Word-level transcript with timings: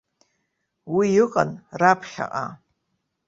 Уи 0.95 1.07
ыҟан 1.23 1.51
раԥхьаҟа. 1.79 2.45